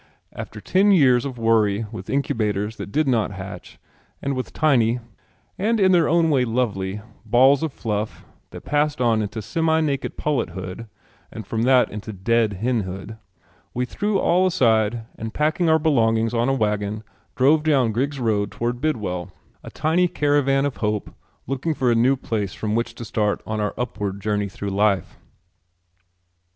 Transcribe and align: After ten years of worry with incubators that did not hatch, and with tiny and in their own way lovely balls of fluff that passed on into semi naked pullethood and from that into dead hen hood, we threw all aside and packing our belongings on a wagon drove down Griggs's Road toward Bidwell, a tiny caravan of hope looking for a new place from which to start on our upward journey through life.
After 0.33 0.59
ten 0.59 0.89
years 0.91 1.25
of 1.25 1.37
worry 1.37 1.85
with 1.91 2.09
incubators 2.09 2.77
that 2.77 2.91
did 2.91 3.07
not 3.07 3.29
hatch, 3.33 3.77
and 4.19 4.35
with 4.35 4.51
tiny 4.51 4.99
and 5.59 5.79
in 5.79 5.91
their 5.91 6.09
own 6.09 6.31
way 6.31 6.43
lovely 6.43 7.01
balls 7.23 7.61
of 7.61 7.71
fluff 7.71 8.25
that 8.49 8.61
passed 8.61 8.99
on 8.99 9.21
into 9.21 9.43
semi 9.43 9.79
naked 9.79 10.17
pullethood 10.17 10.87
and 11.31 11.45
from 11.45 11.61
that 11.61 11.91
into 11.91 12.11
dead 12.11 12.53
hen 12.53 12.79
hood, 12.81 13.17
we 13.75 13.85
threw 13.85 14.17
all 14.17 14.47
aside 14.47 15.05
and 15.19 15.35
packing 15.35 15.69
our 15.69 15.77
belongings 15.77 16.33
on 16.33 16.49
a 16.49 16.53
wagon 16.55 17.03
drove 17.35 17.61
down 17.61 17.91
Griggs's 17.91 18.19
Road 18.19 18.49
toward 18.51 18.81
Bidwell, 18.81 19.31
a 19.63 19.69
tiny 19.69 20.07
caravan 20.07 20.65
of 20.65 20.77
hope 20.77 21.13
looking 21.45 21.75
for 21.75 21.91
a 21.91 21.93
new 21.93 22.15
place 22.15 22.55
from 22.55 22.73
which 22.73 22.95
to 22.95 23.05
start 23.05 23.43
on 23.45 23.59
our 23.59 23.75
upward 23.77 24.19
journey 24.19 24.49
through 24.49 24.71
life. 24.71 25.19